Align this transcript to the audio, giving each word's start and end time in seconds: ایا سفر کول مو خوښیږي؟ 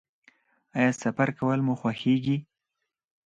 ایا 0.77 0.91
سفر 1.03 1.29
کول 1.37 1.59
مو 1.65 1.73
خوښیږي؟ 1.79 2.37